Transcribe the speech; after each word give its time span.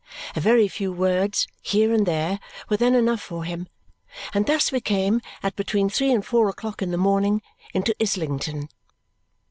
A 0.35 0.39
very 0.41 0.67
few 0.67 0.91
words, 0.91 1.45
here 1.61 1.93
and 1.93 2.07
there, 2.07 2.39
were 2.69 2.77
then 2.77 2.95
enough 2.95 3.21
for 3.21 3.43
him; 3.43 3.67
and 4.33 4.47
thus 4.47 4.71
we 4.71 4.81
came, 4.81 5.21
at 5.43 5.55
between 5.55 5.91
three 5.91 6.09
and 6.11 6.25
four 6.25 6.49
o'clock 6.49 6.81
in 6.81 6.89
the 6.89 6.97
morning, 6.97 7.43
into 7.71 7.93
Islington. 8.01 8.69